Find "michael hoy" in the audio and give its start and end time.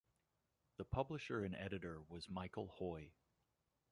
2.27-3.13